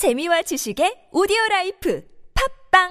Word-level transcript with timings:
재미와 0.00 0.40
지식의 0.40 1.10
오디오 1.12 1.36
라이프 1.50 2.02
팟빵 2.72 2.88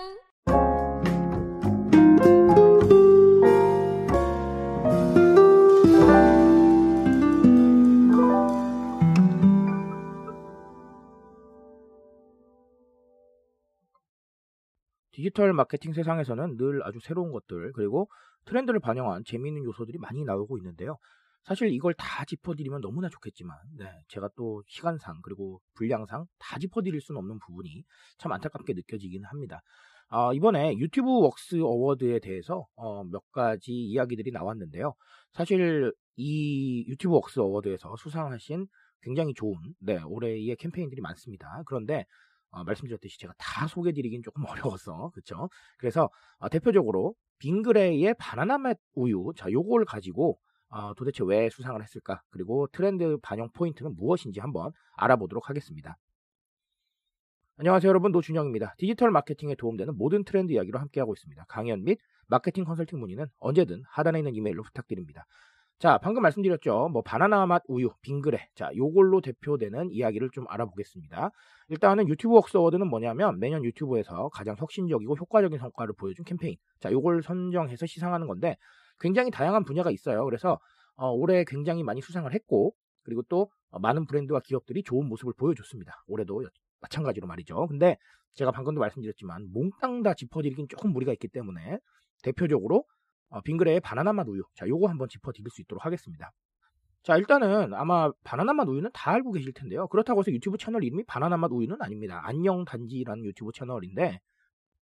디지털 15.11 15.53
마케팅 15.53 15.93
세상에서는 15.93 16.57
늘 16.57 16.83
아주 16.83 16.99
새로운 17.01 17.31
것들 17.31 17.71
그리고 17.73 18.07
트렌드를 18.45 18.79
반영한 18.79 19.23
재미있는 19.25 19.63
요소들이 19.63 19.97
많이 19.97 20.23
나오고 20.23 20.59
있는데요. 20.59 20.99
사실 21.43 21.71
이걸 21.71 21.93
다 21.93 22.25
짚어드리면 22.25 22.81
너무나 22.81 23.09
좋겠지만 23.09 23.57
네, 23.77 23.85
제가 24.07 24.29
또 24.35 24.63
시간상 24.67 25.21
그리고 25.23 25.61
분량상 25.73 26.25
다 26.37 26.59
짚어드릴 26.59 27.01
수는 27.01 27.19
없는 27.19 27.39
부분이 27.39 27.83
참 28.17 28.31
안타깝게 28.31 28.73
느껴지기는 28.73 29.27
합니다. 29.27 29.61
아, 30.09 30.31
이번에 30.33 30.75
유튜브 30.77 31.09
Works 31.09 31.61
Award에 31.61 32.19
대해서 32.19 32.65
어, 32.75 33.03
몇 33.03 33.31
가지 33.31 33.71
이야기들이 33.71 34.31
나왔는데요. 34.31 34.93
사실 35.33 35.93
이 36.15 36.83
유튜브 36.87 37.15
Works 37.15 37.39
Award에서 37.39 37.95
수상하신 37.95 38.67
굉장히 39.01 39.33
좋은 39.33 39.55
네, 39.79 39.99
올해의 40.03 40.55
캠페인들이 40.57 41.01
많습니다. 41.01 41.61
그런데 41.65 42.05
어, 42.51 42.63
말씀드렸듯이 42.63 43.19
제가 43.19 43.33
다 43.37 43.67
소개드리긴 43.67 44.23
조금 44.23 44.43
어려워서 44.49 45.11
그렇죠. 45.13 45.49
그래서 45.77 46.09
어, 46.39 46.49
대표적으로 46.49 47.13
빙그레의 47.39 48.15
바나나 48.19 48.57
맛 48.57 48.77
우유 48.95 49.31
자 49.37 49.49
요걸 49.51 49.85
가지고 49.85 50.39
어, 50.69 50.93
도대체 50.93 51.23
왜 51.23 51.49
수상을 51.49 51.81
했을까 51.81 52.21
그리고 52.29 52.67
트렌드 52.71 53.17
반영 53.21 53.49
포인트는 53.51 53.95
무엇인지 53.95 54.39
한번 54.39 54.71
알아보도록 54.97 55.49
하겠습니다. 55.49 55.97
안녕하세요 57.57 57.89
여러분 57.89 58.11
노준영입니다. 58.11 58.75
디지털 58.77 59.11
마케팅에 59.11 59.55
도움되는 59.55 59.97
모든 59.97 60.23
트렌드 60.23 60.53
이야기로 60.53 60.79
함께하고 60.79 61.13
있습니다. 61.13 61.45
강연 61.49 61.83
및 61.83 61.99
마케팅 62.27 62.63
컨설팅 62.63 62.99
문의는 62.99 63.25
언제든 63.39 63.83
하단에 63.89 64.19
있는 64.19 64.35
이메일로 64.35 64.63
부탁드립니다. 64.63 65.25
자, 65.79 65.97
방금 65.97 66.21
말씀드렸죠. 66.23 66.89
뭐 66.89 67.01
바나나 67.01 67.45
맛 67.45 67.63
우유, 67.67 67.89
빙그레. 68.01 68.49
자, 68.53 68.69
요걸로 68.75 69.21
대표되는 69.21 69.91
이야기를 69.91 70.29
좀 70.31 70.45
알아보겠습니다. 70.49 71.31
일단은 71.69 72.09
유튜브 72.09 72.35
Works 72.35 72.57
Award는 72.57 72.87
뭐냐면 72.87 73.39
매년 73.39 73.63
유튜브에서 73.63 74.27
가장 74.29 74.57
혁신적이고 74.57 75.15
효과적인 75.15 75.57
성과를 75.57 75.93
보여준 75.97 76.25
캠페인. 76.25 76.57
자, 76.81 76.91
요걸 76.91 77.23
선정해서 77.23 77.85
시상하는 77.85 78.27
건데 78.27 78.57
굉장히 78.99 79.31
다양한 79.31 79.63
분야가 79.63 79.91
있어요. 79.91 80.25
그래서 80.25 80.59
어, 80.95 81.09
올해 81.11 81.43
굉장히 81.45 81.83
많이 81.83 82.01
수상을 82.01 82.31
했고 82.33 82.73
그리고 83.03 83.21
또 83.29 83.49
어, 83.69 83.79
많은 83.79 84.05
브랜드와 84.05 84.41
기업들이 84.41 84.83
좋은 84.83 85.07
모습을 85.07 85.33
보여줬습니다. 85.37 86.03
올해도 86.07 86.43
마찬가지로 86.81 87.27
말이죠. 87.27 87.67
근데 87.67 87.97
제가 88.33 88.51
방금도 88.51 88.79
말씀드렸지만 88.79 89.51
몽땅 89.51 90.03
다 90.03 90.13
짚어드리긴 90.13 90.67
조금 90.69 90.91
무리가 90.91 91.11
있기 91.13 91.27
때문에 91.27 91.79
대표적으로 92.23 92.85
어, 93.29 93.41
빙그레의 93.41 93.79
바나나 93.81 94.13
맛 94.13 94.27
우유. 94.27 94.43
자, 94.55 94.67
요거 94.67 94.87
한번 94.87 95.07
짚어드릴 95.07 95.49
수 95.51 95.61
있도록 95.61 95.85
하겠습니다. 95.85 96.31
자, 97.03 97.15
일단은 97.15 97.73
아마 97.73 98.11
바나나 98.23 98.53
맛 98.53 98.67
우유는 98.67 98.89
다 98.93 99.11
알고 99.11 99.31
계실 99.31 99.53
텐데요. 99.53 99.87
그렇다고 99.87 100.21
해서 100.21 100.31
유튜브 100.31 100.57
채널 100.57 100.83
이름이 100.83 101.03
바나나 101.05 101.37
맛 101.37 101.51
우유는 101.51 101.77
아닙니다. 101.81 102.21
안녕 102.23 102.65
단지라는 102.65 103.23
유튜브 103.25 103.51
채널인데 103.53 104.19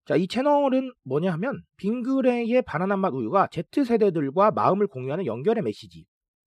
자, 0.08 0.16
이 0.16 0.26
채널은 0.28 0.94
뭐냐 1.04 1.34
하면 1.34 1.62
빙그레의 1.76 2.62
바나나 2.62 2.96
맛 2.96 3.14
우유가 3.14 3.48
Z세대들과 3.52 4.52
마음을 4.52 4.88
공유하는 4.88 5.26
연결의 5.26 5.64
메시지. 5.64 6.06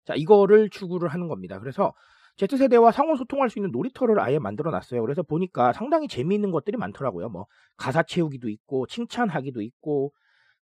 자, 0.05 0.13
이거를 0.15 0.69
추구를 0.69 1.09
하는 1.09 1.27
겁니다. 1.27 1.59
그래서 1.59 1.91
Z세대와 2.37 2.91
상호 2.91 3.15
소통할 3.15 3.49
수 3.49 3.57
있는 3.57 3.71
놀이터를 3.71 4.19
아예 4.19 4.37
만들어 4.37 4.69
놨어요. 4.69 5.01
그래서 5.01 5.23
보니까 5.23 5.73
상당히 5.73 6.07
재미있는 6.07 6.51
것들이 6.51 6.77
많더라고요. 6.77 7.29
뭐 7.29 7.47
가사 7.77 8.03
채우기도 8.03 8.47
있고 8.49 8.85
칭찬하기도 8.85 9.63
있고 9.63 10.13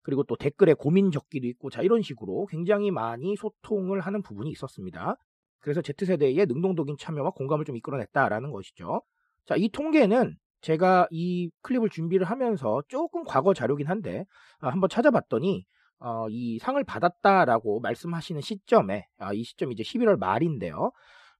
그리고 0.02 0.22
또 0.22 0.36
댓글에 0.36 0.74
고민 0.74 1.10
적기도 1.10 1.48
있고 1.48 1.70
자 1.70 1.82
이런 1.82 2.00
식으로 2.00 2.46
굉장히 2.46 2.92
많이 2.92 3.34
소통을 3.34 4.02
하는 4.02 4.22
부분이 4.22 4.50
있었습니다. 4.50 5.16
그래서 5.58 5.82
Z세대의 5.82 6.46
능동적인 6.46 6.96
참여와 6.96 7.30
공감을 7.30 7.64
좀 7.64 7.76
이끌어냈다라는 7.76 8.52
것이죠. 8.52 9.02
자, 9.46 9.56
이 9.56 9.68
통계는 9.68 10.36
제가 10.64 11.06
이 11.10 11.50
클립을 11.60 11.90
준비를 11.90 12.26
하면서 12.26 12.82
조금 12.88 13.22
과거 13.24 13.52
자료긴 13.52 13.86
한데 13.86 14.24
아, 14.60 14.70
한번 14.70 14.88
찾아봤더니 14.88 15.66
어, 16.00 16.26
이 16.30 16.58
상을 16.58 16.82
받았다라고 16.82 17.80
말씀하시는 17.80 18.40
시점에 18.40 19.06
아, 19.18 19.34
이 19.34 19.44
시점이 19.44 19.74
이제 19.74 19.82
11월 19.82 20.18
말인데요. 20.18 20.90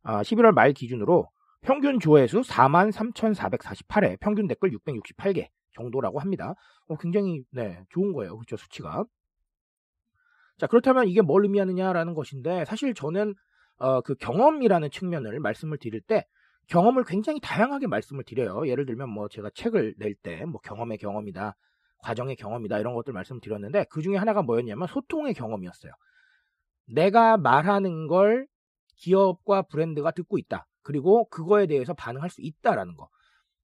아, 0.03 0.21
11월 0.21 0.53
말 0.53 0.75
기준으로 0.75 1.27
평균 1.63 1.99
조회수 1.99 2.43
43,448회, 2.43 4.21
평균 4.21 4.47
댓글 4.47 4.71
668개 4.73 5.49
정도라고 5.73 6.21
합니다. 6.21 6.55
어, 6.89 6.97
굉장히 6.97 7.43
네, 7.51 7.83
좋은 7.89 8.13
거예요. 8.13 8.37
그렇죠, 8.37 8.59
수치가. 8.59 9.05
자, 10.59 10.67
그렇다면 10.67 11.09
이게 11.09 11.23
뭘 11.23 11.45
의미하느냐라는 11.45 12.13
것인데 12.13 12.67
사실 12.67 12.93
저는 12.93 13.35
어, 13.79 14.03
그 14.03 14.15
경험이라는 14.17 14.91
측면을 14.91 15.41
말씀을 15.41 15.79
드릴 15.79 16.03
때 16.03 16.27
경험을 16.69 17.05
굉장히 17.05 17.41
다양하게 17.41 17.87
말씀을 17.87 18.25
드려요. 18.25 18.67
예를 18.69 18.87
들면 18.87 19.09
뭐 19.11 19.29
제가 19.29 19.51
책을 19.55 19.95
낼 19.99 20.15
때 20.23 20.45
뭐 20.47 20.61
경험의 20.63 20.99
경험이다, 20.99 21.57
과정의 21.99 22.37
경험이다 22.37 22.79
이런 22.79 22.95
것들 22.95 23.13
말씀드렸는데 23.13 23.87
그 23.91 24.03
중에 24.03 24.17
하나가 24.17 24.43
뭐였냐면 24.43 24.89
소통의 24.89 25.35
경험이었어요. 25.35 25.93
내가 26.87 27.37
말하는 27.37 28.07
걸 28.09 28.47
기업과 28.97 29.63
브랜드가 29.63 30.11
듣고 30.13 30.39
있다. 30.39 30.67
그리고 30.83 31.27
그거에 31.31 31.67
대해서 31.67 31.95
반응할 31.95 32.31
수 32.31 32.41
있다라는 32.43 32.97
거. 32.97 33.09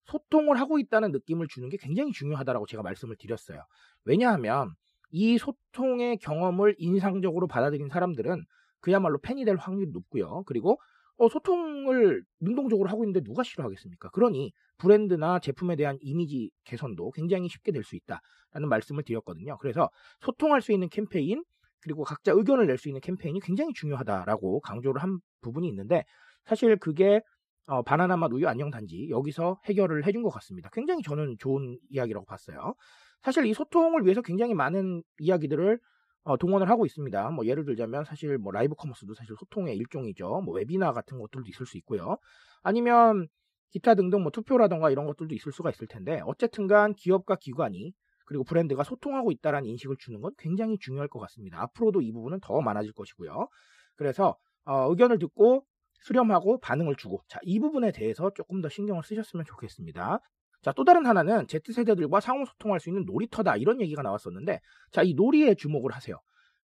소통을 0.07 0.59
하고 0.59 0.79
있다는 0.79 1.13
느낌을 1.13 1.47
주는 1.49 1.69
게 1.69 1.77
굉장히 1.77 2.13
중요하다라고 2.13 2.67
제가 2.67 2.83
말씀을 2.83 3.17
드렸어요. 3.17 3.63
왜냐하면 4.05 4.75
이 5.11 5.39
소통의 5.39 6.17
경험을 6.19 6.75
인상적으로 6.79 7.47
받아들인 7.47 7.89
사람들은 7.89 8.45
그야말로 8.81 9.19
팬이 9.19 9.45
될 9.45 9.57
확률이 9.57 9.91
높고요. 9.93 10.43
그리고 10.47 10.81
어, 11.21 11.29
소통을 11.29 12.25
능동적으로 12.41 12.89
하고 12.89 13.05
있는데 13.05 13.21
누가 13.23 13.43
싫어하겠습니까? 13.43 14.09
그러니 14.11 14.53
브랜드나 14.79 15.39
제품에 15.39 15.77
대한 15.77 15.99
이미지 16.01 16.51
개선도 16.65 17.11
굉장히 17.11 17.49
쉽게 17.49 17.73
될 17.73 17.85
수 17.85 17.95
있다라는 17.97 18.69
말씀을 18.71 19.03
드렸거든요. 19.05 19.59
그래서 19.59 19.91
소통할 20.21 20.63
수 20.63 20.73
있는 20.73 20.89
캠페인 20.89 21.45
그리고 21.83 22.05
각자 22.05 22.33
의견을 22.33 22.67
낼 22.67 22.79
수 22.79 22.89
있는 22.89 23.03
캠페인이 23.03 23.39
굉장히 23.41 23.73
중요하다라고 23.75 24.61
강조를 24.61 25.03
한 25.03 25.19
부분이 25.43 25.69
있는데 25.69 26.05
사실 26.47 26.77
그게 26.77 27.21
어, 27.67 27.83
바나나 27.83 28.17
맛 28.17 28.33
우유 28.33 28.49
안녕 28.49 28.71
단지 28.71 29.09
여기서 29.11 29.61
해결을 29.67 30.07
해준 30.07 30.23
것 30.23 30.31
같습니다. 30.31 30.71
굉장히 30.73 31.03
저는 31.03 31.37
좋은 31.39 31.79
이야기라고 31.91 32.25
봤어요. 32.25 32.75
사실 33.23 33.45
이 33.45 33.53
소통을 33.53 34.05
위해서 34.05 34.23
굉장히 34.23 34.55
많은 34.55 35.03
이야기들을 35.19 35.79
어, 36.23 36.37
동원을 36.37 36.69
하고 36.69 36.87
있습니다. 36.87 37.31
뭐 37.31 37.47
예를 37.47 37.65
들자면 37.65 38.05
사실 38.05 38.39
뭐 38.39 38.53
라이브 38.53 38.75
커머스도 38.75 39.15
사실 39.15 39.35
소통의 39.39 39.77
일종이죠. 39.77 40.43
뭐 40.43 40.55
웨비나 40.55 40.93
같은 40.93 41.19
것들도 41.19 41.49
있을 41.49 41.67
수 41.67 41.79
있고요. 41.79 42.19
아니면 42.63 43.29
기타 43.71 43.95
등등 43.95 44.23
뭐 44.23 44.31
투표라던가 44.31 44.91
이런 44.91 45.07
것들도 45.07 45.35
있을 45.35 45.53
수가 45.53 45.71
있을 45.71 45.87
텐데 45.87 46.21
어쨌든간 46.27 46.95
기업과 46.95 47.37
기관이 47.37 47.93
그리고 48.27 48.45
브랜드가 48.45 48.85
소통하고 48.85 49.33
있다라는 49.33 49.69
인식을 49.71 49.97
주는 49.99 50.21
건 50.21 50.33
굉장히 50.39 50.79
중요할 50.79 51.09
것 51.09 51.19
같습니다. 51.21 51.61
앞으로도 51.63 52.01
이 52.01 52.13
부분은 52.13 52.41
더 52.41 52.61
많아질 52.61 52.93
것이고요. 52.93 53.49
그래서 53.97 54.37
어, 54.65 54.89
의견을 54.91 55.19
듣고 55.19 55.65
수렴하고 56.03 56.61
반응을 56.61 56.97
주고 56.97 57.23
자, 57.29 57.39
이 57.43 57.59
부분에 57.59 57.93
대해서 57.93 58.31
조금 58.35 58.61
더 58.61 58.69
신경을 58.69 59.03
쓰셨으면 59.03 59.45
좋겠습니다. 59.47 60.21
자, 60.63 60.73
또 60.73 60.85
다른 60.85 61.07
하나는 61.07 61.47
Z세대들과 61.47 62.21
상호 62.21 62.45
소통할 62.45 62.81
수 62.81 62.91
있는 62.91 63.05
놀이터다 63.07 63.57
이런 63.57 63.81
얘기가 63.81 64.03
나왔었는데 64.03 64.61
자, 64.91 65.03
이 65.03 65.15
놀이에 65.15 65.55
주목을 65.55 65.93
하세요. 65.93 66.17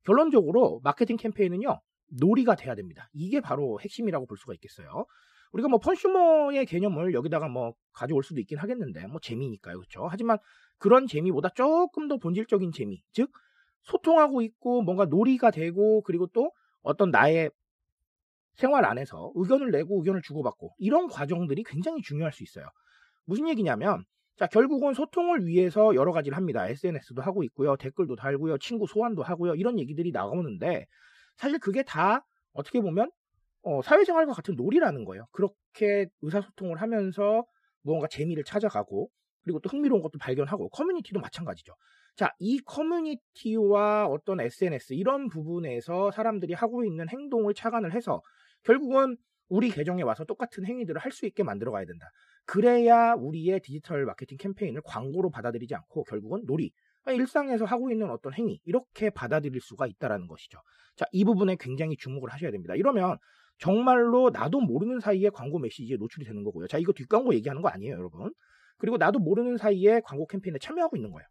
결론적으로 0.04 0.80
마케팅 0.84 1.16
캠페인은요. 1.16 1.80
놀이가 2.20 2.54
돼야 2.54 2.74
됩니다. 2.74 3.08
이게 3.12 3.40
바로 3.40 3.80
핵심이라고 3.80 4.26
볼 4.26 4.36
수가 4.38 4.54
있겠어요. 4.54 5.06
우리가 5.52 5.68
뭐 5.68 5.78
컨슈머의 5.80 6.66
개념을 6.66 7.14
여기다가 7.14 7.48
뭐 7.48 7.72
가져올 7.92 8.22
수도 8.22 8.40
있긴 8.40 8.58
하겠는데 8.58 9.06
뭐 9.06 9.18
재미니까요. 9.20 9.78
그렇죠? 9.78 10.06
하지만 10.08 10.38
그런 10.78 11.06
재미보다 11.06 11.50
조금 11.50 12.08
더 12.08 12.18
본질적인 12.18 12.72
재미, 12.72 13.02
즉 13.12 13.30
소통하고 13.82 14.42
있고 14.42 14.82
뭔가 14.82 15.06
놀이가 15.06 15.50
되고 15.50 16.02
그리고 16.02 16.26
또 16.28 16.50
어떤 16.82 17.10
나의 17.10 17.50
생활 18.56 18.84
안에서 18.84 19.32
의견을 19.34 19.70
내고 19.70 19.98
의견을 19.98 20.22
주고받고 20.22 20.74
이런 20.78 21.08
과정들이 21.08 21.64
굉장히 21.64 22.02
중요할 22.02 22.32
수 22.32 22.42
있어요. 22.42 22.66
무슨 23.26 23.48
얘기냐면 23.48 24.04
자 24.36 24.46
결국은 24.46 24.94
소통을 24.94 25.46
위해서 25.46 25.94
여러 25.94 26.12
가지를 26.12 26.36
합니다. 26.36 26.66
SNS도 26.68 27.22
하고 27.22 27.42
있고요. 27.44 27.76
댓글도 27.76 28.16
달고요. 28.16 28.58
친구 28.58 28.86
소환도 28.86 29.22
하고요. 29.22 29.54
이런 29.54 29.78
얘기들이 29.78 30.12
나오는데 30.12 30.86
사실 31.36 31.58
그게 31.58 31.82
다 31.82 32.24
어떻게 32.52 32.80
보면 32.80 33.10
어, 33.62 33.82
사회생활과 33.82 34.32
같은 34.32 34.54
놀이라는 34.54 35.04
거예요. 35.04 35.26
그렇게 35.32 36.06
의사소통을 36.22 36.80
하면서 36.80 37.44
무언가 37.82 38.06
재미를 38.08 38.44
찾아가고 38.44 39.10
그리고 39.42 39.60
또 39.60 39.68
흥미로운 39.68 40.02
것도 40.02 40.18
발견하고 40.18 40.68
커뮤니티도 40.70 41.20
마찬가지죠. 41.20 41.72
자, 42.16 42.32
이 42.38 42.58
커뮤니티와 42.60 44.06
어떤 44.06 44.40
SNS 44.40 44.94
이런 44.94 45.28
부분에서 45.28 46.10
사람들이 46.10 46.54
하고 46.54 46.84
있는 46.84 47.08
행동을 47.08 47.54
착안을 47.54 47.92
해서 47.92 48.22
결국은 48.64 49.16
우리 49.48 49.70
계정에 49.70 50.02
와서 50.02 50.24
똑같은 50.24 50.64
행위들을 50.64 51.00
할 51.00 51.12
수 51.12 51.26
있게 51.26 51.42
만들어 51.42 51.72
가야 51.72 51.84
된다. 51.86 52.10
그래야 52.44 53.14
우리의 53.14 53.60
디지털 53.60 54.04
마케팅 54.04 54.36
캠페인을 54.38 54.82
광고로 54.84 55.30
받아들이지 55.30 55.74
않고 55.74 56.04
결국은 56.04 56.44
놀이, 56.46 56.72
일상에서 57.06 57.64
하고 57.64 57.90
있는 57.90 58.10
어떤 58.10 58.34
행위 58.34 58.60
이렇게 58.64 59.10
받아들일 59.10 59.60
수가 59.60 59.86
있다라는 59.86 60.26
것이죠. 60.26 60.58
자, 60.96 61.04
이 61.12 61.24
부분에 61.24 61.56
굉장히 61.60 61.96
주목을 61.96 62.30
하셔야 62.32 62.50
됩니다. 62.50 62.74
이러면 62.74 63.18
정말로 63.58 64.30
나도 64.30 64.60
모르는 64.60 65.00
사이에 65.00 65.30
광고 65.30 65.58
메시지에 65.58 65.96
노출이 65.96 66.26
되는 66.26 66.42
거고요. 66.42 66.66
자, 66.66 66.78
이거 66.78 66.92
뒷광고 66.92 67.34
얘기하는 67.34 67.62
거 67.62 67.68
아니에요, 67.68 67.94
여러분. 67.94 68.32
그리고 68.78 68.96
나도 68.96 69.18
모르는 69.20 69.56
사이에 69.56 70.00
광고 70.04 70.26
캠페인에 70.26 70.58
참여하고 70.58 70.96
있는 70.96 71.10
거예요. 71.12 71.26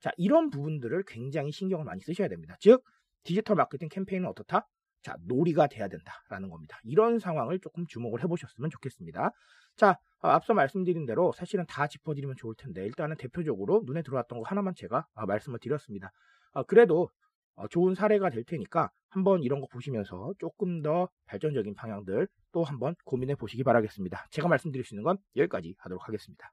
자, 0.00 0.10
이런 0.16 0.50
부분들을 0.50 1.04
굉장히 1.06 1.52
신경을 1.52 1.84
많이 1.84 2.00
쓰셔야 2.00 2.28
됩니다. 2.28 2.56
즉, 2.60 2.82
디지털 3.24 3.56
마케팅 3.56 3.88
캠페인은 3.88 4.26
어떻다? 4.28 4.66
자, 5.08 5.16
놀이가 5.24 5.68
돼야 5.68 5.88
된다라는 5.88 6.50
겁니다. 6.50 6.78
이런 6.84 7.18
상황을 7.18 7.60
조금 7.60 7.86
주목을 7.86 8.22
해보셨으면 8.24 8.68
좋겠습니다. 8.68 9.30
자, 9.74 9.98
어, 10.20 10.28
앞서 10.28 10.52
말씀드린 10.52 11.06
대로 11.06 11.32
사실은 11.32 11.64
다 11.66 11.86
짚어드리면 11.86 12.36
좋을 12.36 12.54
텐데 12.58 12.84
일단은 12.84 13.16
대표적으로 13.16 13.84
눈에 13.86 14.02
들어왔던 14.02 14.40
거 14.40 14.44
하나만 14.46 14.74
제가 14.74 15.06
어, 15.14 15.24
말씀을 15.24 15.60
드렸습니다. 15.60 16.12
어, 16.52 16.62
그래도 16.64 17.08
좋은 17.70 17.94
사례가 17.94 18.28
될 18.28 18.44
테니까 18.44 18.90
한번 19.08 19.42
이런 19.42 19.60
거 19.62 19.66
보시면서 19.68 20.34
조금 20.38 20.82
더 20.82 21.08
발전적인 21.24 21.74
방향들 21.74 22.28
또 22.52 22.62
한번 22.62 22.94
고민해 23.06 23.36
보시기 23.36 23.64
바라겠습니다. 23.64 24.26
제가 24.30 24.46
말씀드릴 24.46 24.84
수 24.84 24.94
있는 24.94 25.04
건 25.04 25.16
여기까지 25.36 25.74
하도록 25.78 26.06
하겠습니다. 26.06 26.52